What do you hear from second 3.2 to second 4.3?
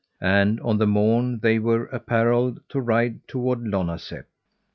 toward Lonazep.